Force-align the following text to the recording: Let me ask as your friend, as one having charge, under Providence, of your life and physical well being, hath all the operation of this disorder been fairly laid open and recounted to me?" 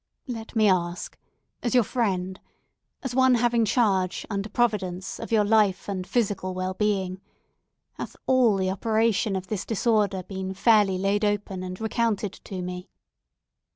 Let 0.25 0.55
me 0.55 0.67
ask 0.67 1.15
as 1.61 1.75
your 1.75 1.83
friend, 1.83 2.39
as 3.03 3.13
one 3.13 3.35
having 3.35 3.65
charge, 3.65 4.25
under 4.31 4.49
Providence, 4.49 5.19
of 5.19 5.31
your 5.31 5.43
life 5.43 5.87
and 5.87 6.07
physical 6.07 6.55
well 6.55 6.73
being, 6.73 7.21
hath 7.93 8.15
all 8.25 8.57
the 8.57 8.71
operation 8.71 9.35
of 9.35 9.45
this 9.45 9.63
disorder 9.63 10.23
been 10.23 10.55
fairly 10.55 10.97
laid 10.97 11.23
open 11.23 11.61
and 11.61 11.79
recounted 11.79 12.33
to 12.45 12.63
me?" 12.63 12.89